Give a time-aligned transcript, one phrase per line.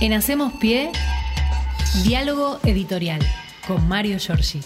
[0.00, 0.90] En Hacemos Pie,
[2.04, 3.20] diálogo editorial
[3.66, 4.60] con Mario Giorgi.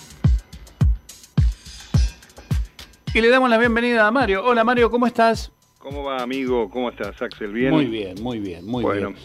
[3.15, 4.45] Y le damos la bienvenida a Mario.
[4.45, 5.51] Hola Mario, ¿cómo estás?
[5.79, 6.69] ¿Cómo va, amigo?
[6.71, 7.53] ¿Cómo estás, Axel?
[7.53, 7.71] ¿Bien?
[7.71, 9.21] Muy bien, muy bien, muy Bueno, bien.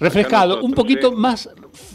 [0.00, 1.16] Refrescado, un poquito ¿eh?
[1.16, 1.50] más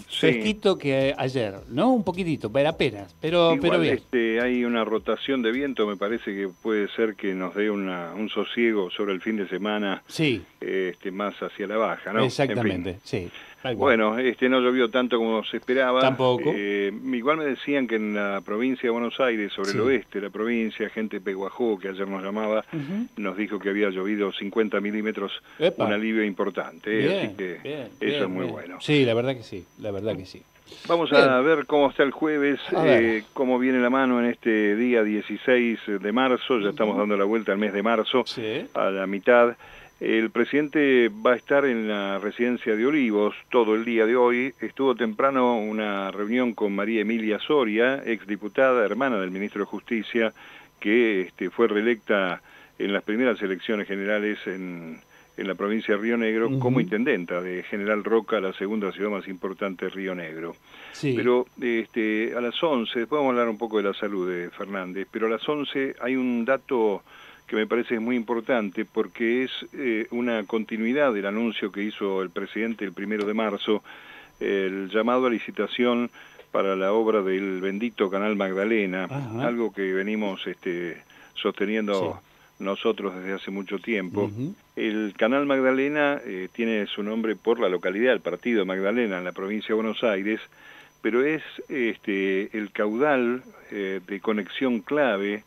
[0.10, 1.92] fresquito que ayer, ¿no?
[1.92, 3.94] Un poquitito, pero apenas, pero, Igual, pero bien.
[3.96, 8.12] este, hay una rotación de viento, me parece que puede ser que nos dé una,
[8.14, 12.20] un sosiego sobre el fin de semana Sí, este, más hacia la baja, ¿no?
[12.20, 13.02] En exactamente, fin.
[13.04, 13.32] sí.
[13.76, 16.02] Bueno, este no llovió tanto como se esperaba.
[16.02, 16.52] Tampoco.
[16.56, 19.78] Eh, igual me decían que en la provincia de Buenos Aires, sobre Sí.
[19.78, 23.08] el oeste de la provincia, gente Peguajó, que ayer nos llamaba, Ujú.
[23.18, 25.86] nos dijo que había llovido 50 milímetros, Epa.
[25.86, 26.92] un alivio importante.
[26.92, 27.08] ¿eh?
[27.08, 28.78] Bien, Así que bien, eso bien, es muy bueno.
[28.82, 30.42] Sí, la verdad que sí, la verdad que sí.
[30.88, 31.24] Vamos Bien.
[31.30, 35.80] a ver cómo está el jueves, eh, cómo viene la mano en este día 16
[36.02, 38.66] de marzo, ya estamos dando la vuelta al mes de marzo, Sí.
[38.74, 39.56] a la mitad.
[40.04, 44.54] El presidente va a estar en la residencia de Olivos todo el día de hoy.
[44.60, 50.34] Estuvo temprano una reunión con María Emilia Soria, exdiputada, hermana del ministro de Justicia,
[50.82, 52.42] que este, fue reelecta
[52.78, 55.00] en las primeras elecciones generales en,
[55.38, 59.30] en la provincia de Río Negro como intendenta de General Roca, la segunda ciudad más
[59.30, 60.58] importante de Río Negro.
[60.92, 61.14] Sí.
[61.16, 64.50] Pero este, a las 11, después vamos a hablar un poco de la salud de
[64.50, 67.04] Fernández, pero a las 11 hay un dato
[67.48, 72.30] que me parece muy importante porque es eh, una continuidad del anuncio que hizo el
[72.30, 73.84] presidente el primero de marzo,
[74.40, 76.10] el llamado a licitación
[76.52, 79.48] para la obra del bendito Canal Magdalena, Ajá.
[79.48, 81.02] algo que venimos este,
[81.34, 82.20] sosteniendo
[82.60, 84.32] nosotros desde hace mucho tiempo.
[84.76, 89.32] El Canal Magdalena eh, tiene su nombre por la localidad, el partido Magdalena, en la
[89.32, 90.40] provincia de Buenos Aires,
[91.02, 95.44] pero es este, el caudal eh, de conexión clave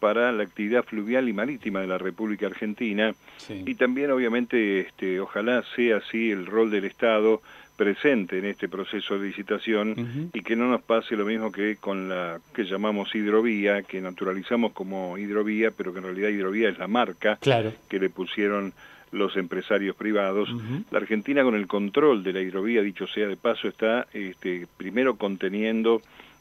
[0.00, 3.62] para la actividad fluvial y marítima de la República Argentina Sí.
[3.66, 7.40] y también obviamente este, ojalá sea así el rol del Estado
[7.76, 12.08] presente en este proceso de licitación y que no nos pase lo mismo que con
[12.10, 16.88] la que llamamos hidrovía, que naturalizamos como hidrovía, pero que en realidad hidrovía es la
[16.88, 17.72] marca Claro.
[17.88, 18.74] que le pusieron
[19.12, 20.48] los empresarios privados.
[20.92, 25.16] La Argentina con el control de la hidrovía, dicho sea de paso, está este, primero
[25.16, 26.00] conteniendo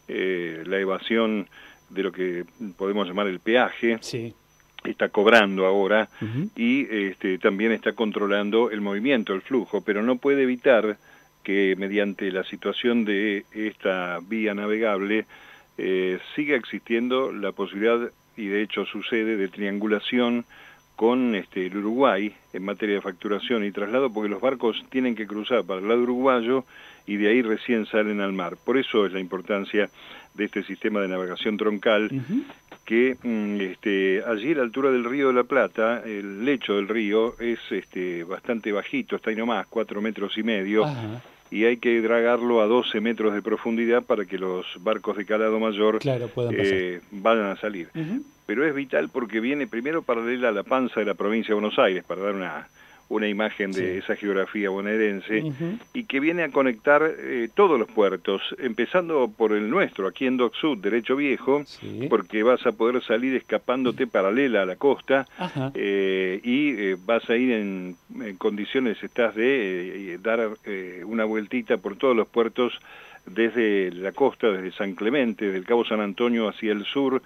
[0.10, 1.48] eh, la evasión
[1.90, 2.46] de lo que
[2.78, 4.34] podemos llamar el peaje, Sí.
[4.84, 6.08] está cobrando ahora
[6.56, 10.98] y este, también está controlando el movimiento, el flujo, pero no puede evitar
[11.44, 15.26] que mediante la situación de esta vía navegable
[15.78, 20.46] eh, siga existiendo la posibilidad, y de hecho sucede, de triangulación
[20.96, 25.26] con este, el Uruguay en materia de facturación y traslado, porque los barcos tienen que
[25.28, 26.66] cruzar para el lado uruguayo
[27.08, 28.58] y de ahí recién salen al mar.
[28.66, 29.90] Por eso es la importancia
[30.40, 32.10] de este sistema de navegación troncal
[32.86, 36.88] que mm, este, allí a la altura del río de la Plata, el lecho del
[36.88, 40.86] río es este, bastante bajito, está ahí nomás, cuatro metros y medio,
[41.52, 45.60] y hay que dragarlo a 12 metros de profundidad para que los barcos de calado
[45.60, 47.90] mayor Claro, eh, vayan a salir.
[48.46, 51.78] Pero es vital porque viene primero paralela a la panza de la provincia de Buenos
[51.78, 52.68] Aires, para dar una,
[53.10, 53.98] una imagen de Sí.
[54.04, 55.44] esa geografía bonaerense,
[55.94, 60.38] y que viene a conectar eh, todos los puertos, empezando por el nuestro, aquí en
[60.38, 62.06] Dock Sud, Derecho Viejo, Sí.
[62.10, 65.26] porque vas a poder salir escapándote paralela a la costa
[65.74, 71.26] eh, y eh, vas a ir en, en condiciones, estás de eh, dar eh, una
[71.26, 72.74] vueltita por todos los puertos
[73.26, 77.22] desde la costa, desde San Clemente, desde el Cabo San Antonio hacia el sur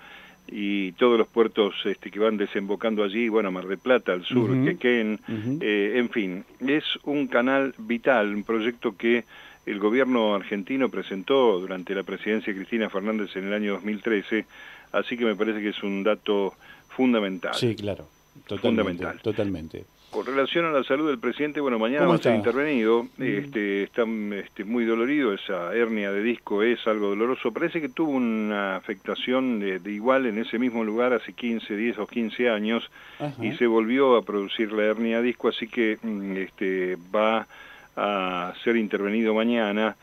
[0.48, 4.52] y todos los puertos este, que van desembocando allí, bueno, Mar del Plata al sur,
[4.52, 4.66] Ujú.
[4.66, 5.20] Quequén,
[5.62, 9.24] eh, en fin, es un canal vital, un proyecto que
[9.66, 14.46] el gobierno argentino presentó durante la presidencia de Cristina Fernández en el año 2013,
[14.92, 16.54] así que me parece que es un dato
[16.90, 17.56] fundamental.
[17.56, 18.08] Sí, claro.
[18.48, 18.60] Totalmente.
[18.84, 19.22] Fundamental.
[19.22, 19.86] Totalmente.
[20.12, 23.24] Con relación a la salud del presidente, bueno, mañana ¿Cómo va a ser intervenido, Mm.
[23.24, 24.04] este, está
[24.36, 29.60] este, muy dolorido, esa hernia de disco es algo doloroso, parece que tuvo una afectación
[29.60, 33.44] de, de igual en ese mismo lugar hace 15, 10 o 15 años Ajá.
[33.44, 37.48] y se volvió a producir la hernia de disco, así que mm, este, va
[37.96, 39.96] a ser intervenido mañana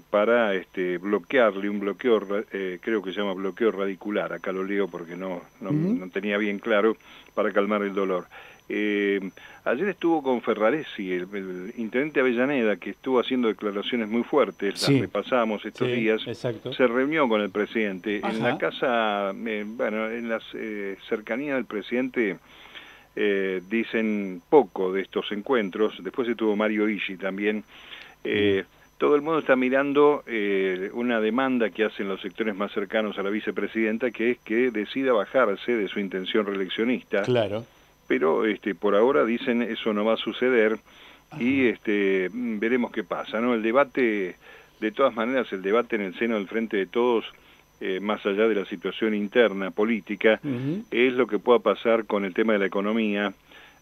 [0.00, 2.20] para este, bloquearle un bloqueo,
[2.52, 6.58] eh, creo que se llama bloqueo radicular, acá lo leo porque no, no, tenía bien
[6.58, 6.96] claro,
[7.34, 8.26] para calmar el dolor.
[8.68, 9.20] Eh,
[9.64, 14.92] ayer estuvo con Ferraresi, el, el intendente Avellaneda, que estuvo haciendo declaraciones muy fuertes, Sí.
[14.92, 16.72] las repasamos estos Sí, días, Exacto.
[16.72, 18.20] se reunió con el presidente.
[18.24, 22.38] En la casa, eh, bueno, en las eh, cercanías del presidente
[23.14, 26.02] eh, dicen poco de estos encuentros.
[26.02, 27.64] Después estuvo Mario Ishi también.
[28.24, 28.64] Eh,
[28.98, 33.22] todo el mundo está mirando eh, una demanda que hacen los sectores más cercanos a
[33.22, 37.64] la vicepresidenta, que es que decida bajarse de su intención reeleccionista Claro.
[38.06, 40.78] pero este, por ahora dicen eso no va a suceder
[41.38, 43.40] y este, veremos qué pasa.
[43.40, 43.54] ¿no?
[43.54, 44.36] El debate,
[44.80, 47.24] de todas maneras, el debate en el seno del Frente de Todos,
[47.80, 50.40] eh, más allá de la situación interna política,
[50.90, 53.32] es lo que pueda pasar con el tema de la economía,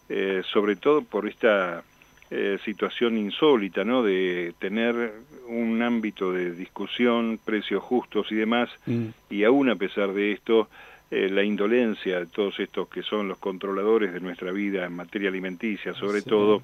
[0.09, 1.83] eh, sobre todo por esta
[2.33, 4.05] eh, situación insólita, ¿no?
[4.05, 5.15] De tener
[5.49, 9.07] un ámbito de discusión, precios justos y demás, mm.
[9.31, 10.69] y aún a pesar de esto,
[11.11, 15.29] eh, la indolencia de todos estos que son los controladores de nuestra vida en materia
[15.29, 16.63] alimenticia, sobre todo,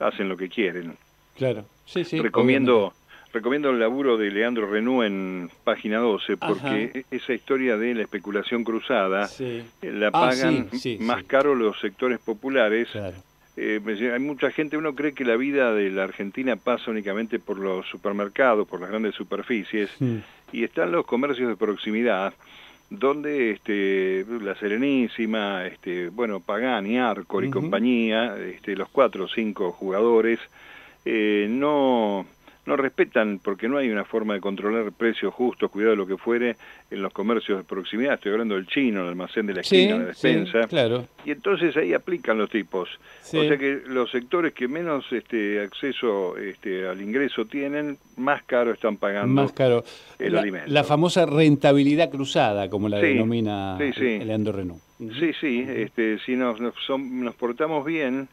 [0.00, 0.96] hacen lo que quieren.
[1.36, 2.18] Claro, sí, sí.
[2.20, 2.92] Recomiendo,
[3.32, 8.02] recomiendo el laburo de Leandro Renú en página 12, porque e-, esa historia de la
[8.02, 10.68] especulación cruzada eh, la ah, pagan
[10.98, 12.88] más caro los sectores populares.
[12.90, 13.14] Claro
[13.56, 13.80] eh,
[14.12, 17.86] hay mucha gente, uno cree que la vida de la Argentina pasa únicamente por los
[17.88, 19.90] supermercados, por las grandes superficies,
[20.52, 22.34] y están los comercios de proximidad,
[22.90, 29.72] donde este, la Serenísima, este, bueno, Pagani, Arcor y compañía, este, los cuatro o cinco
[29.72, 30.40] jugadores,
[31.04, 32.26] eh, no
[32.66, 36.16] no respetan porque no hay una forma de controlar precios justos, cuidado de lo que
[36.16, 36.56] fuere,
[36.90, 38.14] en los comercios de proximidad.
[38.14, 40.66] Estoy hablando del chino, el almacén de la esquina, la despensa.
[40.68, 41.06] claro.
[41.24, 42.88] Y entonces ahí aplican los tipos.
[43.22, 48.72] O sea que los sectores que menos este, acceso este, al ingreso tienen, más caro
[48.72, 49.84] están pagando más caro.
[50.18, 50.70] el alimento.
[50.70, 54.80] La famosa rentabilidad cruzada, como la denomina Leandro Renault.
[54.98, 55.66] Sí, sí.
[55.68, 58.28] Este, si nos, nos, nos portamos bien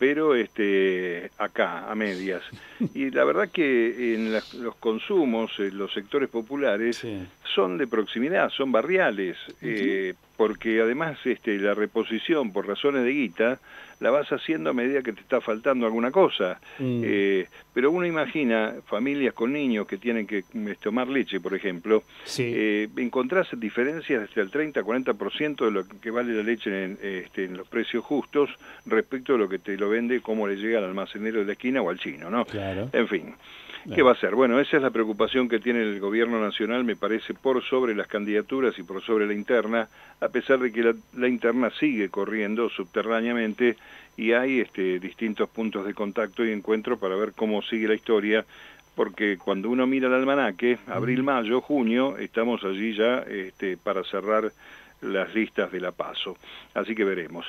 [0.00, 2.42] pero este, acá, a medias.
[2.94, 7.06] Y la verdad que en los consumos, en los sectores populares,
[7.44, 13.60] son de proximidad, son barriales, eh, porque además este, la reposición por razones de guita
[14.00, 16.58] la vas haciendo a medida que te está faltando alguna cosa.
[16.78, 17.02] Mm.
[17.04, 22.02] Eh, pero uno imagina familias con niños que tienen que mm, tomar leche, por ejemplo,
[22.38, 27.56] eh, encontrás diferencias hasta el 30-40% de lo que vale la leche en, este, en,
[27.56, 28.50] los precios justos
[28.86, 31.82] respecto a lo que te lo vende, cómo le llega al almacenero de la esquina
[31.82, 32.44] o al chino, ¿no?
[32.46, 32.88] Claro.
[32.92, 33.34] En fin.
[33.94, 34.34] ¿Qué va a ser?
[34.34, 38.08] Bueno, esa es la preocupación que tiene el gobierno nacional, me parece, por sobre las
[38.08, 39.88] candidaturas y por sobre la interna,
[40.20, 43.76] a pesar de que la, interna sigue corriendo subterráneamente
[44.16, 48.44] y hay este, distintos puntos de contacto y encuentro para ver cómo sigue la historia,
[48.94, 54.52] porque cuando uno mira el almanaque, abril, mayo, junio, estamos allí ya este, para cerrar
[55.00, 56.36] las listas de la PASO.
[56.74, 57.46] Así que veremos.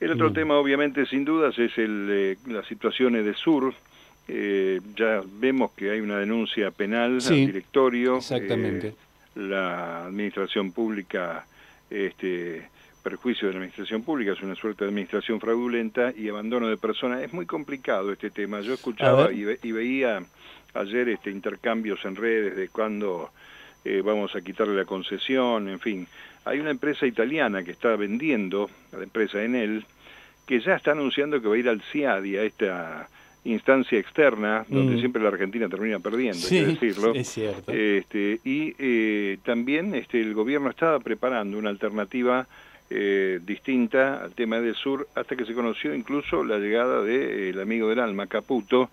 [0.00, 3.74] El otro tema, obviamente, sin dudas, es el, eh, las situaciones de Sur,
[4.26, 8.18] eh, ya vemos que hay una denuncia penal al directorio.
[8.18, 8.88] Exactamente.
[8.88, 8.94] Eh,
[9.36, 11.46] la administración pública,
[11.90, 12.68] este,
[13.02, 17.22] perjuicio de la administración pública, es una suerte de administración fraudulenta y abandono de personas.
[17.22, 18.60] Es muy complicado este tema.
[18.60, 20.24] Yo escuchaba y, veía
[20.72, 23.30] ayer este intercambios en redes de cuándo
[23.84, 26.06] eh, vamos a quitarle la concesión, en fin.
[26.46, 29.84] Hay una empresa italiana que está vendiendo, la empresa Enel,
[30.46, 33.08] que ya está anunciando que va a ir al CIADI, a esta
[33.44, 35.00] instancia externa, donde mm.
[35.00, 37.14] siempre la Argentina termina perdiendo, hay que decirlo.
[37.14, 37.72] Es cierto.
[37.72, 42.46] Este, y eh, también este, el gobierno estaba preparando una alternativa
[42.90, 47.62] eh, distinta al tema del sur, hasta que se conoció incluso la llegada del de,
[47.62, 48.90] amigo del alma, Caputo,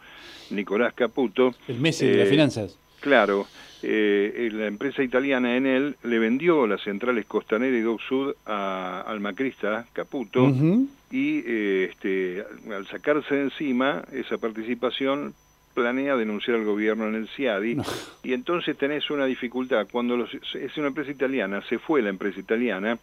[0.49, 1.53] Nicolás Caputo.
[1.67, 2.77] El Messi de las eh, finanzas.
[2.99, 3.47] Claro,
[3.83, 9.19] eh, la empresa italiana Enel le vendió las centrales Costanera y Dock Sud a, al
[9.19, 10.51] macrista Caputo
[11.11, 15.33] y eh, este, al sacarse de encima esa participación
[15.73, 17.77] planea denunciar al gobierno en el CIADI
[18.23, 19.87] y entonces tenés una dificultad.
[19.91, 22.97] Cuando los, es una empresa italiana, se fue la empresa italiana,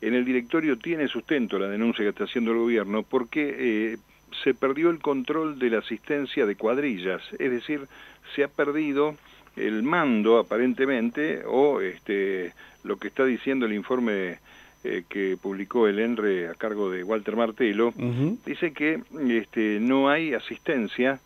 [0.00, 3.98] en el directorio tiene sustento la denuncia que está haciendo el gobierno porque eh,
[4.44, 7.86] se perdió el control de la asistencia de cuadrillas, es decir,
[8.34, 9.16] se ha perdido
[9.56, 12.52] el mando aparentemente o este
[12.84, 14.38] lo que está diciendo el informe
[14.90, 17.92] eh, que publicó el ENRE a cargo de Walter Martelo
[18.46, 21.20] dice que este no hay asistencia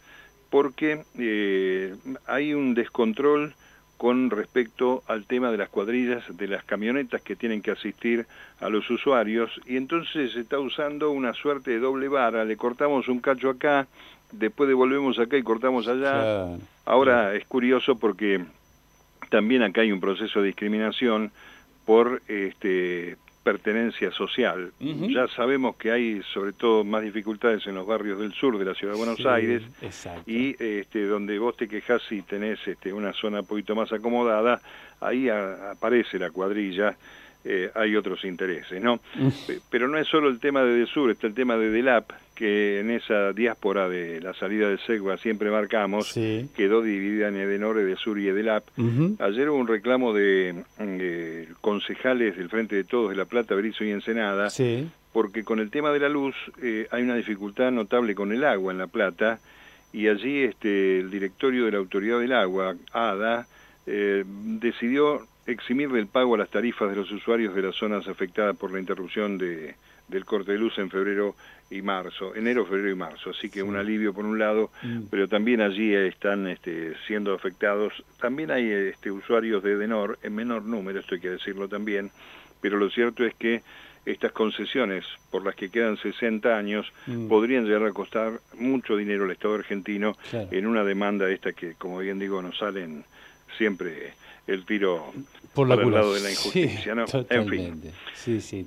[0.51, 1.95] porque eh,
[2.27, 3.55] hay un descontrol
[3.99, 8.27] con respecto al tema de las cuadrillas de las camionetas que tienen que asistir
[8.59, 9.53] a los usuarios.
[9.65, 13.87] Y entonces se está usando una suerte de doble vara, le cortamos un cacho acá,
[14.33, 16.49] después devolvemos acá y cortamos allá.
[16.85, 18.45] Ahora es curioso porque
[19.31, 21.31] también acá hay un proceso de discriminación
[21.85, 24.73] por este pertenencia social.
[24.81, 28.75] Ya sabemos que hay sobre todo más dificultades en los barrios del sur de la
[28.75, 29.63] ciudad de Buenos Aires
[30.27, 34.61] y este, donde vos te quejas si tenés este, una zona un poquito más acomodada,
[35.01, 36.97] ahí aparece la cuadrilla
[37.45, 39.01] eh, hay otros intereses, ¿no?
[39.71, 42.91] Pero no es solo el tema de DESUR, está el tema de DELAP, que en
[42.91, 48.29] esa diáspora de la salida de SEGUA siempre marcamos, quedó dividida en Edenor, DESUR y
[48.29, 48.65] EDELAP.
[49.19, 50.55] Ayer hubo un reclamo de,
[51.61, 54.49] concejales del Frente de Todos de La Plata, Berizo y Ensenada,
[55.13, 58.73] porque con el tema de la luz eh, hay una dificultad notable con el agua
[58.73, 59.41] en La Plata,
[59.93, 63.47] y allí este, el directorio de la Autoridad del Agua, ADA,
[63.87, 68.57] eh, decidió eximir del pago a las tarifas de los usuarios de las zonas afectadas
[68.57, 69.75] por la interrupción de,
[70.09, 71.35] del corte de luz en febrero
[71.71, 73.31] y marzo, enero, febrero y marzo.
[73.31, 75.05] Así que un alivio por un lado, mm.
[75.11, 78.05] pero también allí están este, siendo afectados.
[78.21, 82.11] También hay este, usuarios de Edenor, en menor número, esto hay que decirlo también,
[82.61, 83.63] pero lo cierto es que
[84.05, 87.29] estas concesiones por las que quedan 60 años mm.
[87.29, 91.99] podrían llegar a costar mucho dinero al Estado argentino en una demanda esta que, como
[91.99, 93.05] bien digo, nos salen
[93.57, 94.13] siempre
[94.47, 95.13] el tiro
[95.55, 97.05] por, el lado de la injusticia, ¿no?
[97.29, 97.93] En fin.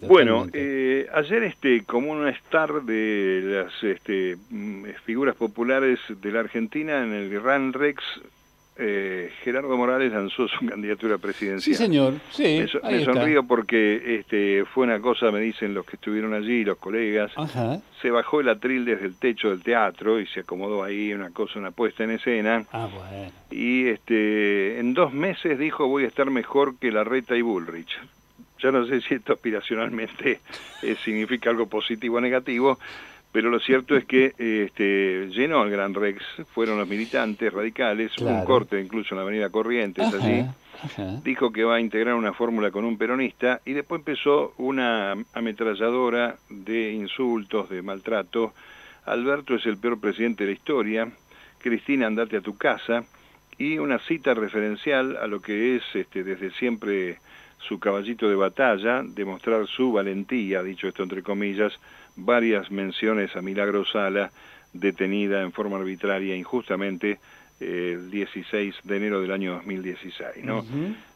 [0.07, 6.41] bueno, eh, ayer este como un star de las este, mm, figuras populares de la
[6.41, 8.03] Argentina en el Gran Rex
[8.77, 11.61] eh, Gerardo Morales lanzó su candidatura presidencial.
[11.61, 12.13] Sí, señor.
[12.31, 16.77] Sí, me, sonrío porque este, fue una cosa, me dicen los que estuvieron allí, los
[16.77, 17.31] colegas.
[18.01, 21.59] Se bajó el atril desde el techo del teatro y se acomodó ahí una cosa,
[21.59, 22.65] una puesta en escena.
[22.71, 23.31] Ah, bueno.
[23.49, 27.97] Y este, en dos meses dijo voy a estar mejor que Larreta y Bullrich.
[28.61, 30.39] Ya no sé si esto aspiracionalmente
[30.81, 32.77] eh, significa algo positivo o negativo,
[33.35, 36.23] pero lo cierto es que este, llenó el Gran Rex,
[36.53, 40.45] fueron los militantes radicales, un corte incluso en la avenida Corrientes allí,
[41.21, 46.37] dijo que va a integrar una fórmula con un peronista y después empezó una ametralladora
[46.49, 48.53] de insultos, de maltrato.
[49.03, 51.11] Alberto es el peor presidente de la historia,
[51.57, 53.03] Cristina andate a tu casa.
[53.57, 57.17] Y una cita referencial a lo que es este, desde siempre
[57.57, 61.73] su caballito de batalla, demostrar su valentía, dicho esto entre comillas,
[62.15, 64.31] varias menciones a Milagro Sala,
[64.73, 67.19] detenida en forma arbitraria injustamente
[67.59, 70.43] eh, el 16 de enero del año 2016.
[70.43, 70.65] ¿no?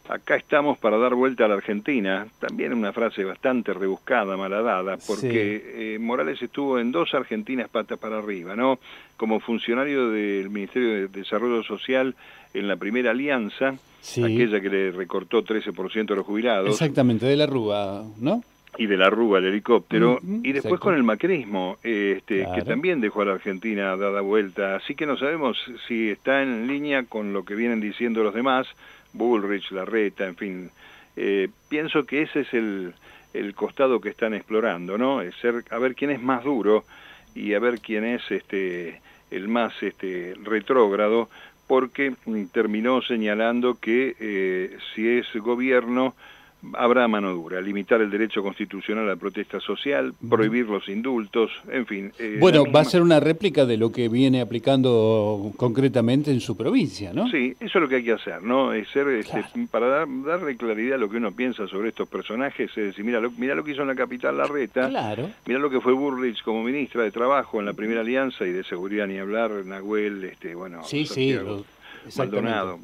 [0.07, 5.93] Acá estamos para dar vuelta a la Argentina, también una frase bastante rebuscada, malhadada, porque
[5.93, 8.79] eh, Morales estuvo en dos Argentinas patas para arriba, ¿no?
[9.17, 12.15] Como funcionario del Ministerio de Desarrollo Social
[12.55, 13.75] en la primera alianza,
[14.17, 16.71] aquella que le recortó 13% a los jubilados.
[16.71, 18.43] Exactamente, de la Rúa, ¿no?
[18.77, 23.21] Y de la Rúa, el helicóptero, y después con el macrismo, este, que también dejó
[23.21, 24.75] a la Argentina dada vuelta.
[24.75, 25.57] Así que no sabemos
[25.87, 28.67] si está en línea con lo que vienen diciendo los demás,
[29.13, 30.69] Bullrich, Larreta, en fin.
[31.15, 32.93] Eh, pienso que ese es el,
[33.33, 35.21] el costado que están explorando, ¿no?
[35.21, 36.85] Es ser, a ver quién es más duro
[37.35, 41.29] y a ver quién es este, el más este, retrógrado,
[41.67, 42.13] porque
[42.51, 46.15] terminó señalando que eh, si es gobierno
[46.73, 51.85] habrá mano dura, limitar el derecho constitucional a la protesta social, prohibir los indultos, en
[51.85, 52.11] fin.
[52.19, 56.57] Eh, bueno, va a ser una réplica de lo que viene aplicando concretamente en su
[56.57, 57.29] provincia, ¿no?
[57.29, 58.73] Sí, eso es lo que hay que hacer, ¿no?
[58.73, 62.69] Es ser, este, para dar, darle claridad a lo que uno piensa sobre estos personajes,
[62.69, 65.29] es decir, mira lo, mira lo que hizo en la capital Larreta, claro.
[65.45, 68.63] mira lo que fue Burrich como ministra de Trabajo en la primera alianza y de
[68.63, 71.37] seguridad ni hablar, Nahuel, este, bueno, sí, sí,
[72.17, 72.79] Maldonado.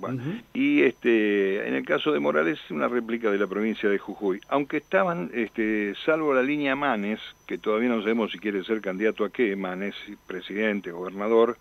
[0.54, 4.40] Y este, en el caso de Morales, una réplica de la provincia de Jujuy.
[4.50, 9.26] Aunque estaban, este, salvo la línea Manes, que todavía no sabemos si quiere ser candidato
[9.26, 9.96] a qué, Manes,
[10.28, 11.58] presidente, gobernador,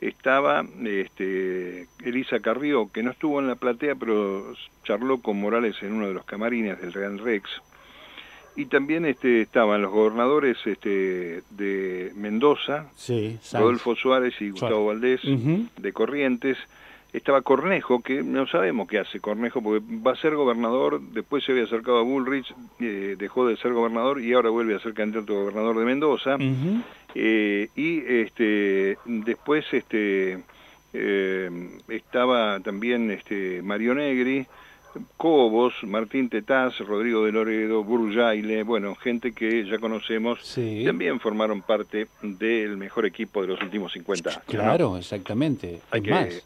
[0.00, 4.54] estaba este, Elisa Carrió, que no estuvo en la platea, pero
[4.84, 7.50] charló con Morales en uno de los camarines del Real Rex.
[8.56, 12.90] Y también este, estaban los gobernadores este, de Mendoza,
[13.52, 16.58] Rodolfo Suárez y Gustavo Valdés, de Corrientes,
[17.12, 21.52] estaba Cornejo, que no sabemos qué hace Cornejo, porque va a ser gobernador, después se
[21.52, 25.32] había acercado a Bullrich, eh, dejó de ser gobernador y ahora vuelve a ser candidato
[25.32, 26.36] a gobernador de Mendoza.
[27.14, 30.38] Eh, y este, después este,
[30.92, 31.50] eh,
[31.88, 34.46] estaba también este, Mario Negri,
[35.16, 42.08] Cobos, Martín Tetaz, Rodrigo de Loredo, Burjaile, bueno, gente que ya conocemos, también formaron parte
[42.22, 44.42] del mejor equipo de los últimos 50 años.
[44.46, 45.80] Claro, exactamente.
[45.92, 46.42] Hay que,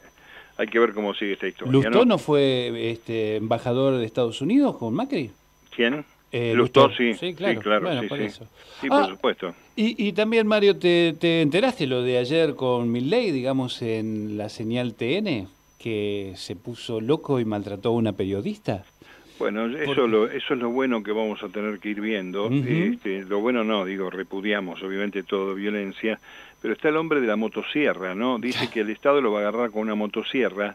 [0.57, 1.73] hay que ver cómo sigue esta historia.
[1.73, 5.31] ¿Lustó no, fue este, embajador de Estados Unidos con Macri?
[5.75, 6.05] ¿Quién?
[6.31, 7.15] Eh, Lustó, sí.
[7.15, 7.61] Sí, claro.
[8.01, 8.49] Sí, por Eso.
[8.81, 9.55] sí por ah, supuesto.
[9.77, 14.49] Y, y, también, Mario, ¿te, ¿te, enteraste lo de ayer con Milley, digamos, en la
[14.49, 15.47] señal TN,
[15.79, 18.85] que se puso loco y maltrató a una periodista?
[19.39, 22.49] Bueno, eso, lo, eso es lo bueno que vamos a tener que ir viendo.
[22.51, 26.21] este, lo bueno no, digo, repudiamos obviamente toda violencia,
[26.65, 28.39] pero está el hombre de la motosierra, ¿no?
[28.39, 30.75] Dice que el Estado lo va a agarrar con una motosierra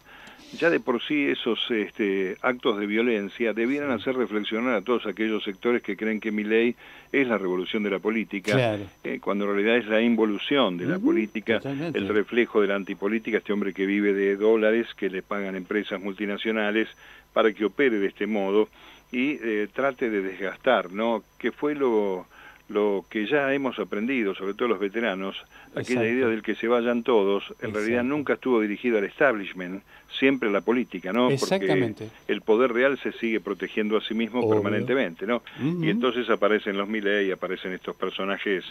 [0.53, 5.43] ya de por sí esos este, actos de violencia debieran hacer reflexionar a todos aquellos
[5.43, 6.75] sectores que creen que mi ley
[7.11, 10.99] es la revolución de la política, eh, cuando en realidad es la involución de la
[10.99, 15.55] política, el reflejo de la antipolítica, este hombre que vive de dólares que le pagan
[15.55, 16.87] empresas multinacionales
[17.33, 18.69] para que opere de este modo
[19.11, 21.23] y eh, trate de desgastar, ¿no?
[21.39, 22.27] Que fue lo
[22.69, 25.35] lo que ya hemos aprendido, sobre todo los veteranos,
[25.75, 29.83] aquella idea del que se vayan todos, en realidad nunca estuvo dirigida al establishment,
[30.17, 31.29] siempre a la política, ¿no?
[31.29, 31.93] Porque
[32.27, 35.41] el poder real se sigue protegiendo a sí mismo permanentemente, ¿no?
[35.81, 38.63] Y entonces aparecen los y aparecen estos personajes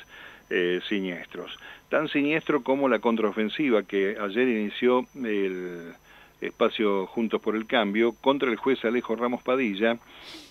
[0.50, 1.58] eh, siniestros.
[1.88, 5.92] Tan siniestro como la contraofensiva que ayer inició el
[6.40, 9.98] espacio Juntos por el Cambio contra el juez Alejo Ramos Padilla,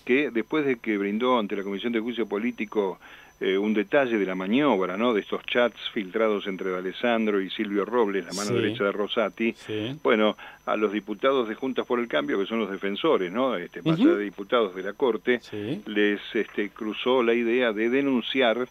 [0.04, 2.98] que después de que brindó ante la Comisión de Juicio Político
[3.40, 5.14] eh, un detalle de la maniobra, ¿no?
[5.14, 9.54] De estos chats filtrados entre Alessandro y Silvio Robles, la mano derecha de Rosati.
[10.02, 13.54] Bueno, a los diputados de Juntas por el Cambio, que son los defensores, ¿no?
[13.56, 15.40] Este, más de diputados de la Corte,
[15.86, 18.68] les este, cruzó la idea de denunciar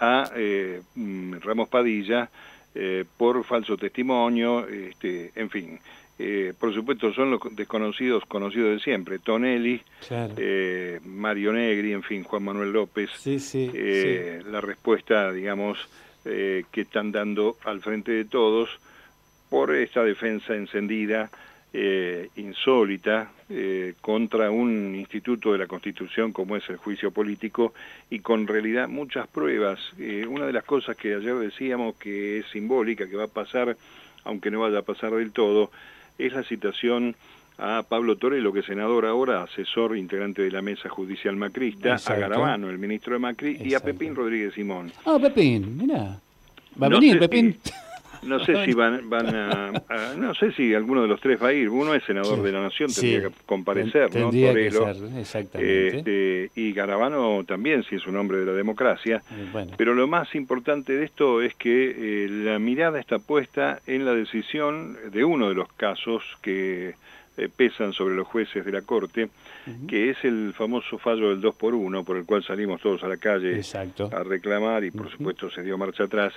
[0.00, 2.28] a eh, mm, Ramos Padilla
[2.74, 5.78] eh, por falso testimonio, este, en fin.
[6.18, 12.22] Eh, por supuesto son los desconocidos conocidos de siempre, Tonelli, eh, Mario Negri, en fin,
[12.22, 15.78] Juan Manuel López, eh, la respuesta, digamos,
[16.22, 18.70] que están dando al frente de todos
[19.50, 21.28] por esta defensa encendida,
[22.36, 23.32] insólita,
[24.00, 27.74] contra un instituto de la Constitución como es el juicio político
[28.08, 29.80] y con realidad muchas pruebas.
[30.28, 33.76] una de las cosas que ayer decíamos que es simbólica, que va a pasar,
[34.22, 35.72] aunque no vaya a pasar del todo,
[36.26, 37.14] es la citación
[37.58, 42.14] a Pablo lo que es senador ahora, asesor integrante de la mesa judicial macrista, a
[42.16, 44.90] Garabano, el ministro de Macri, y a Pepín Rodríguez Simón.
[45.04, 46.18] Ah, Pepín, mira.
[46.80, 47.58] Va a venir Pepín.
[48.22, 49.72] No sé si van, van a,
[50.16, 51.68] no sé si alguno de los tres va a ir.
[51.68, 54.30] Uno es senador de la Nación, tendría que comparecer, ¿no?
[54.30, 54.88] Torelo,
[55.18, 55.98] exactamente.
[55.98, 59.22] Este, y Garabano también, si es un hombre de la democracia.
[59.32, 64.04] Eh, Pero lo más importante de esto es que eh, la mirada está puesta en
[64.04, 66.94] la decisión de uno de los casos que
[67.36, 69.30] eh, pesan sobre los jueces de la Corte,
[69.88, 73.08] que es el famoso fallo del 2 por 1 por el cual salimos todos a
[73.08, 73.62] la calle
[74.12, 76.34] a reclamar y por supuesto se dio marcha atrás.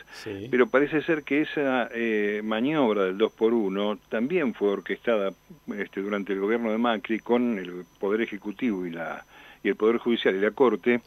[0.50, 5.34] Pero parece ser que esa eh, maniobra del 2 por 1 también fue orquestada
[5.78, 9.26] este, durante el gobierno de Macri con el Poder Ejecutivo y, la,
[9.64, 11.02] y el Poder Judicial y la Corte.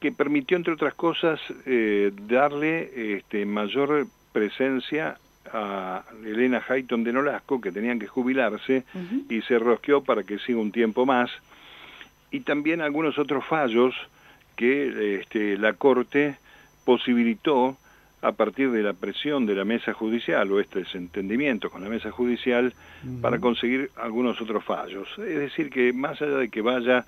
[0.00, 5.16] que permitió, entre otras cosas, eh, darle este, mayor presencia
[5.52, 8.84] a Elena Hayton de Nolasco, que tenían que jubilarse,
[9.28, 11.30] y se rosqueó para que siga un tiempo más,
[12.30, 13.94] y también algunos otros fallos
[14.56, 16.36] que este, la Corte
[16.84, 17.76] posibilitó
[18.22, 22.12] a partir de la presión de la mesa judicial o este desentendimiento con la mesa
[22.12, 22.72] judicial
[23.20, 25.08] para conseguir algunos otros fallos.
[25.18, 27.04] Es decir, que más allá de que vaya,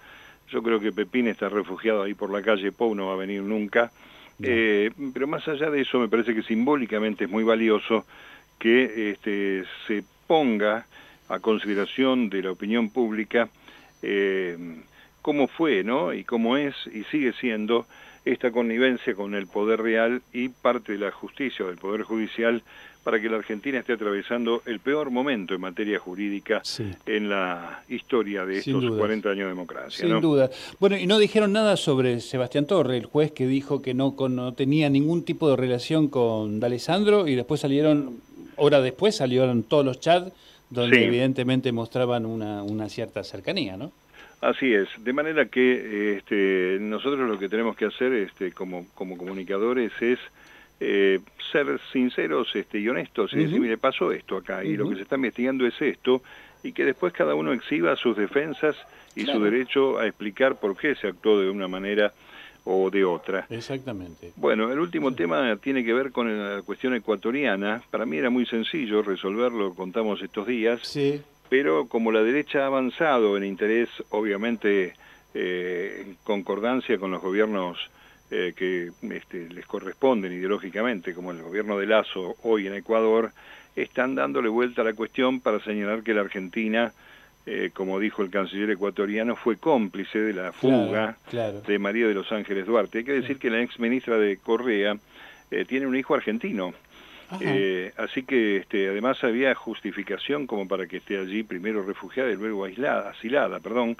[0.50, 3.42] yo creo que Pepín está refugiado ahí por la calle Pou, no va a venir
[3.42, 3.92] nunca,
[4.42, 8.04] eh, pero más allá de eso me parece que simbólicamente es muy valioso
[8.58, 10.86] que este, se ponga
[11.28, 13.48] a consideración de la opinión pública
[14.02, 14.56] eh,
[15.22, 16.12] cómo fue ¿no?
[16.12, 17.86] y cómo es y sigue siendo
[18.24, 22.62] esta connivencia con el poder real y parte de la justicia o del poder judicial
[23.04, 26.62] para que la Argentina esté atravesando el peor momento en materia jurídica
[27.06, 30.06] en la historia de estos 40 años de democracia.
[30.06, 30.50] Sin duda.
[30.80, 34.54] Bueno, y no dijeron nada sobre Sebastián Torre, el juez que dijo que no, no
[34.54, 38.16] tenía ningún tipo de relación con D'Alessandro y después salieron
[38.56, 40.32] hora después salieron todos los chats
[40.70, 43.92] donde evidentemente mostraban una, una cierta cercanía, ¿no?
[44.40, 49.16] Así es, de manera que este, nosotros lo que tenemos que hacer este, como, como
[49.16, 50.18] comunicadores es
[50.80, 51.20] eh,
[51.52, 55.02] ser sinceros este, y honestos y decir, mire, pasó esto acá y lo que se
[55.02, 56.22] está investigando es esto
[56.62, 58.76] y que después cada uno exhiba sus defensas
[59.14, 62.12] y su derecho a explicar por qué se actuó de una manera
[62.64, 63.46] o de otra.
[63.50, 64.32] Exactamente.
[64.36, 67.82] Bueno, el último tema tiene que ver con la cuestión ecuatoriana.
[67.90, 70.80] Para mí era muy sencillo resolverlo, contamos estos días.
[70.82, 71.20] Sí.
[71.50, 74.94] Pero como la derecha ha avanzado en interés, obviamente,
[75.34, 77.90] eh, en concordancia con los gobiernos
[78.34, 83.30] eh, que este, les corresponden ideológicamente, como el gobierno de Lazo hoy en Ecuador,
[83.76, 86.92] están dándole vuelta a la cuestión para señalar que la Argentina
[87.46, 92.32] eh, como dijo el canciller ecuatoriano, fue cómplice de la fuga de María de los
[92.32, 92.98] Ángeles Duarte.
[92.98, 94.96] Hay que decir que la ex ministra de Correa
[95.50, 96.72] eh, tiene un hijo argentino.
[97.40, 102.36] Eh, así que este, además había justificación como para que esté allí primero refugiada y
[102.36, 103.96] luego aislada, asilada, perdón,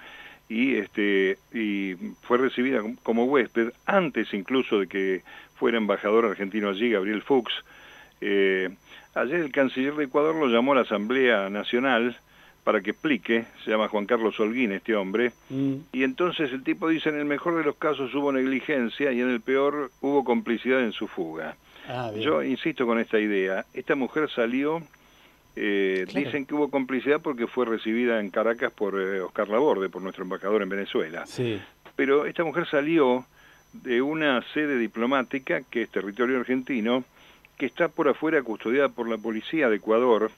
[0.48, 5.22] y este y fue recibida como huésped antes incluso de que
[5.54, 7.52] fuera embajador argentino allí Gabriel Fuchs.
[8.20, 12.16] ayer el canciller de Ecuador lo llamó a la Asamblea Nacional
[12.64, 15.74] para que explique, se llama Juan Carlos Holguín este hombre, mm.
[15.92, 19.28] y entonces el tipo dice, en el mejor de los casos hubo negligencia y en
[19.28, 21.57] el peor hubo complicidad en su fuga.
[21.87, 24.83] Ah, Yo insisto con esta idea, esta mujer salió,
[25.56, 30.02] eh, dicen que hubo complicidad porque fue recibida en Caracas por eh, Oscar Laborde, por
[30.02, 31.26] nuestro embajador en Venezuela.
[31.26, 31.60] Sí.
[31.96, 33.24] Pero esta mujer salió
[33.72, 37.04] de una sede diplomática que es territorio argentino,
[37.56, 40.30] que está por afuera custodiada por la policía de Ecuador,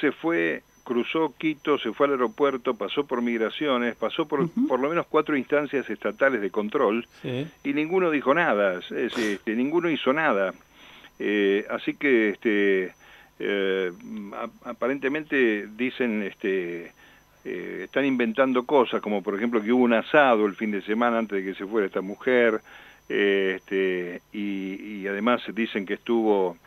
[0.00, 4.88] se fue cruzó Quito, se fue al aeropuerto, pasó por migraciones, pasó por por lo
[4.88, 7.06] menos cuatro instancias estatales de control
[7.62, 10.52] y ninguno dijo nada, este, ninguno hizo nada.
[11.20, 12.94] Eh, así que este,
[13.40, 13.90] eh,
[14.64, 16.92] aparentemente dicen, este,
[17.44, 21.18] eh, están inventando cosas, como por ejemplo que hubo un asado el fin de semana
[21.18, 22.60] antes de que se fuera esta mujer,
[23.08, 26.58] este, y, además dicen que estuvo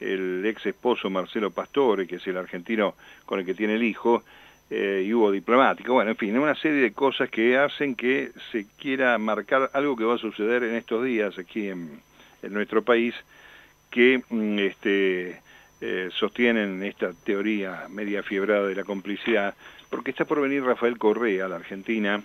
[0.00, 2.94] el ex esposo Marcelo Pastore, que es el argentino
[3.26, 4.24] con el que tiene el hijo,
[4.70, 5.92] eh, y hubo diplomático.
[5.92, 10.04] Bueno, en fin, una serie de cosas que hacen que se quiera marcar algo que
[10.04, 12.00] va a suceder en estos días aquí en,
[12.48, 13.14] nuestro país,
[13.90, 15.40] que mm, este,
[15.84, 19.56] eh, sostienen esta teoría media fiebrada de la complicidad,
[19.90, 22.22] porque está por venir Rafael Correa a la Argentina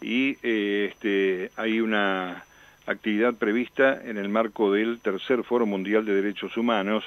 [0.00, 2.46] y eh, este, hay una
[2.86, 7.04] actividad prevista en el marco del tercer Foro Mundial de Derechos Humanos.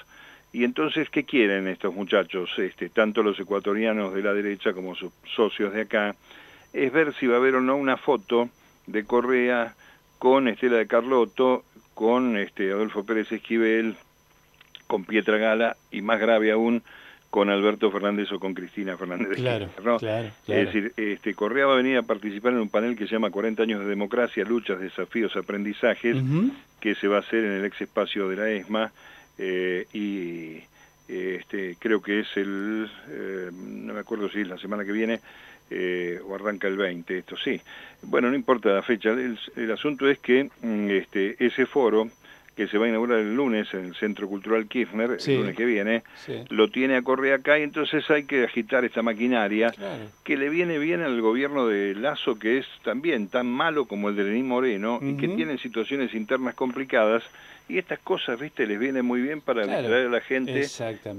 [0.53, 5.11] Y entonces, ¿qué quieren estos muchachos, este, tanto los ecuatorianos de la derecha como sus
[5.35, 6.15] socios de acá?
[6.71, 8.47] Es ver si va a haber o no una foto
[8.85, 9.73] de Correa
[10.19, 11.63] con Estela de Carlotto,
[11.95, 13.95] con este, Adolfo Pérez Esquivel,
[14.89, 16.81] con Pietra Gala y más grave aún,
[17.29, 19.37] con Alberto Fernández o con Cristina Fernández.
[19.37, 19.99] Claro, claro,
[20.47, 23.29] Es decir, este, Correa va a venir a participar en un panel que se llama
[23.29, 26.17] 40 años de democracia, luchas, desafíos, aprendizajes,
[26.79, 28.91] que se va a hacer en el ex espacio de la ESMA
[29.37, 30.57] eh, y
[31.07, 35.19] este, creo que es el, eh, no me acuerdo si es la semana que viene
[35.69, 37.61] eh, o arranca el 20, esto sí.
[38.01, 42.09] Bueno, no importa la fecha, el, el asunto es que mm, este, ese foro
[42.59, 45.63] que se va a inaugurar el lunes en el Centro Cultural Kirchner, el lunes que
[45.63, 46.03] viene,
[46.49, 49.73] lo tiene a correr acá y entonces hay que agitar esta maquinaria
[50.25, 54.17] que le viene bien al gobierno de Lazo, que es también tan malo como el
[54.17, 57.23] de Lenín Moreno y que tiene situaciones internas complicadas
[57.69, 60.67] y estas cosas, viste, les viene muy bien para distraer a la gente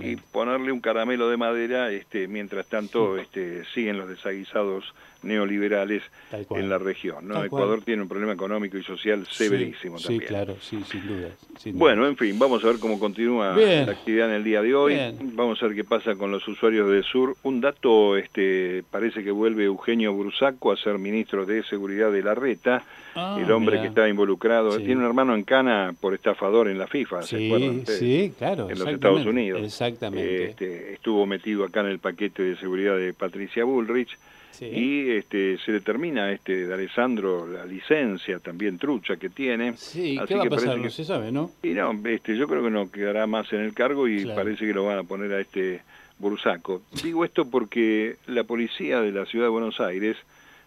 [0.01, 6.03] y ponerle un caramelo de madera este, mientras tanto este, siguen los desaguisados neoliberales
[6.51, 7.29] en la región.
[7.29, 7.45] ¿no?
[7.45, 10.21] Ecuador tiene un problema económico y social severísimo también.
[10.21, 11.29] Sí, claro, sí, sin duda,
[11.75, 14.99] Bueno, en fin, vamos a ver cómo continúa la actividad en el día de hoy.
[15.21, 17.37] Vamos a ver qué pasa con los usuarios de Sur.
[17.43, 22.35] Un dato, este, parece que vuelve Eugenio Bursaco a ser ministro de Seguridad de la
[22.35, 22.83] Reta,
[23.15, 24.79] ah, el hombre que está involucrado.
[24.79, 28.71] Tiene un hermano en Cana por estafador en la FIFA, ¿se acuerdan Sí, claro.
[28.71, 29.63] En los Estados Unidos.
[29.63, 30.45] Exactamente.
[30.45, 34.17] Este, estuvo metido acá en el paquete de seguridad de Patricia Bullrich
[34.61, 39.77] y este, se determina este, de Alessandro la licencia también trucha que tiene.
[39.77, 40.79] Sí, ¿qué va a pasar?
[40.79, 41.51] No se sabe, ¿no?
[41.63, 44.75] Y no, este, yo creo que no quedará más en el cargo y parece que
[44.75, 45.83] lo van a poner a este
[46.19, 46.83] Bursaco.
[47.03, 50.17] Digo esto porque la policía de la ciudad de Buenos Aires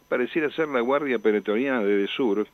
[0.08, 2.48] pareciera ser la guardia pretoriana de Sur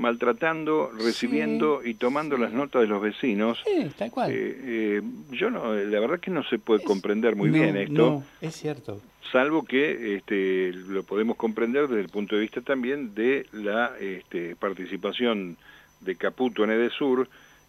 [0.00, 3.58] maltratando, recibiendo y tomando las notas de los vecinos.
[3.64, 4.30] Sí, tal cual.
[4.32, 7.92] Eh, eh, yo no, la verdad que no se puede comprender muy bien esto.
[7.92, 9.00] No, es cierto.
[9.30, 14.56] Salvo que este, lo podemos comprender desde el punto de vista también de la este,
[14.56, 15.58] participación
[16.00, 17.28] de Caputo en Edesur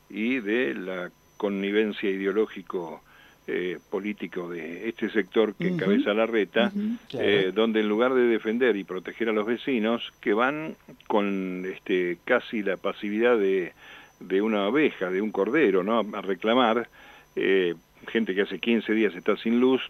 [0.10, 3.02] y de la connivencia ideológico
[3.47, 6.71] eh, político de este sector que encabeza la reta,
[7.13, 10.75] eh, donde en lugar de defender y proteger a los vecinos, que van
[11.08, 13.73] con este, casi la pasividad de,
[14.19, 16.06] de una oveja, de un cordero, ¿no?
[16.13, 16.88] a reclamar,
[17.36, 17.73] eh,
[18.10, 19.82] gente que hace 15 días está sin luz,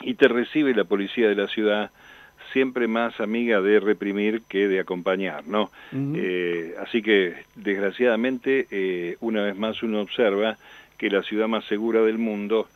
[0.00, 1.90] y te recibe la policía de la ciudad
[2.52, 5.70] siempre más amiga de reprimir que de acompañar, ¿no?
[6.80, 10.56] así que, desgraciadamente, una vez más uno observa
[10.98, 12.68] que la ciudad más segura del mundo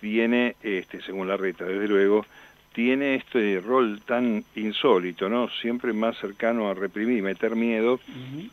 [0.00, 2.24] tiene, este, según la reta, desde luego,
[2.72, 5.48] tiene este rol tan insólito, ¿no?
[5.62, 7.98] Siempre más cercano a reprimir y meter miedo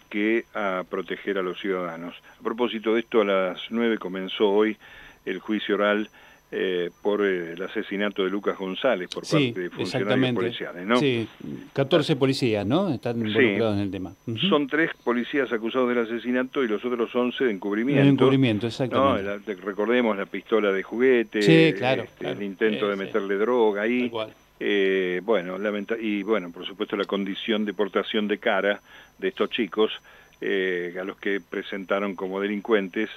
[0.10, 2.16] que a proteger a los ciudadanos.
[2.40, 4.78] A propósito de esto, a las nueve comenzó hoy
[5.26, 6.10] el juicio oral
[6.56, 11.00] eh, por eh, el asesinato de Lucas González por parte de funcionarios policiales, ¿no?
[11.00, 11.28] Sí,
[11.74, 12.94] 14 policías, ¿no?
[12.94, 14.14] Están involucrados en el tema.
[14.50, 18.04] Son tres policías acusados del asesinato y los otros 11 de encubrimiento.
[18.04, 19.56] De encubrimiento, exactamente.
[19.56, 24.12] recordemos la pistola de juguete, sí, claro, este, el intento de meterle droga ahí.
[24.60, 28.80] Eh, bueno, lamenta y bueno, por supuesto la condición de portación de cara
[29.18, 29.92] de estos chicos
[30.40, 33.10] eh, a los que presentaron como delincuentes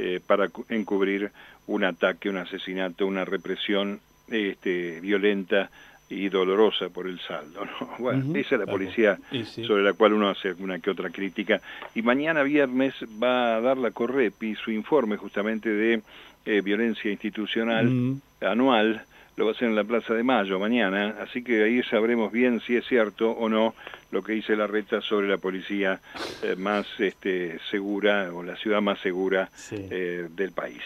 [0.00, 1.32] eh, para encubrir
[1.68, 5.70] un ataque, un asesinato, una represión este, violenta
[6.10, 7.64] y dolorosa por el saldo.
[7.64, 7.90] ¿no?
[7.98, 9.18] Bueno, esa es la policía
[9.66, 11.60] sobre la cual uno hace una que otra crítica.
[11.94, 16.02] Y mañana viernes va a dar la Correpi su informe justamente de
[16.46, 19.04] eh, violencia institucional anual
[19.38, 22.60] lo va a hacer en la Plaza de Mayo mañana, así que ahí sabremos bien
[22.66, 23.72] si es cierto o no
[24.10, 26.00] lo que dice la reta sobre la policía
[26.42, 30.82] eh, más este, segura o la ciudad más segura eh, del país.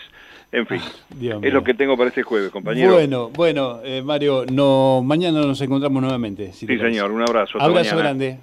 [0.53, 2.93] En fin, ah, es lo que tengo para este jueves, compañero.
[2.93, 6.53] Bueno, bueno, eh, Mario, no, mañana nos encontramos nuevamente.
[6.53, 7.59] sí, señor, un abrazo.
[7.59, 8.37] abrazo grande.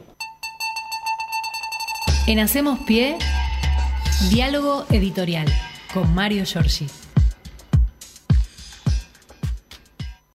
[2.26, 3.16] En Hacemos Pie,
[4.32, 5.46] diálogo editorial
[5.94, 6.88] con Mario Giorgi.